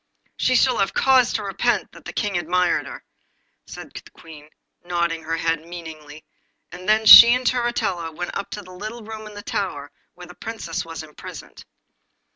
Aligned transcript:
'She 0.35 0.55
shall 0.55 0.79
have 0.79 0.95
cause 0.95 1.31
to 1.31 1.43
repent 1.43 1.91
that 1.91 2.05
the 2.05 2.11
King 2.11 2.35
admires 2.35 2.87
her,' 2.87 3.03
said 3.67 3.91
the 3.93 4.09
Queen, 4.09 4.49
nodding 4.83 5.21
her 5.21 5.37
head 5.37 5.63
meaningly, 5.63 6.25
and 6.71 6.89
then 6.89 7.05
she 7.05 7.35
and 7.35 7.45
Turritella 7.45 8.11
went 8.11 8.35
up 8.35 8.49
to 8.49 8.63
the 8.63 8.71
little 8.73 9.03
room 9.03 9.27
in 9.27 9.35
the 9.35 9.43
tower 9.43 9.91
where 10.15 10.25
the 10.25 10.33
Princess 10.33 10.83
was 10.83 11.03
imprisoned. 11.03 11.65